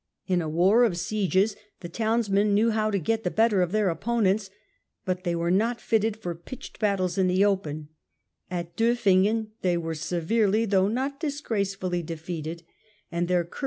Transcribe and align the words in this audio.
In 0.25 0.41
a 0.41 0.49
war 0.49 0.83
of 0.83 0.97
sieges 0.97 1.55
the 1.81 1.87
townsmen 1.87 2.55
knew 2.55 2.71
how 2.71 2.89
to 2.89 2.97
get 2.97 3.23
the 3.23 3.29
better 3.29 3.61
of 3.61 3.71
their 3.71 3.87
opponents, 3.89 4.49
but 5.05 5.23
they 5.23 5.35
were 5.35 5.51
not 5.51 5.79
fitted 5.79 6.17
for 6.17 6.33
pitched 6.33 6.79
battles 6.79 7.19
in 7.19 7.27
the 7.27 7.45
open; 7.45 7.89
at 8.49 8.75
Doffingen 8.75 9.51
they 9.61 9.77
were 9.77 9.91
Battle 9.91 9.91
of 9.91 9.97
severely 9.99 10.65
though 10.65 10.87
not 10.87 11.19
disgracefully 11.19 12.01
defeated 12.01 12.63
and 13.11 13.27
their 13.27 13.43
cour 13.45 13.51
Pjo? 13.51 13.59